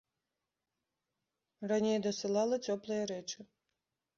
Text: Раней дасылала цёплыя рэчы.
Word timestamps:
Раней 1.73 1.97
дасылала 2.07 2.57
цёплыя 2.69 3.03
рэчы. 3.13 3.39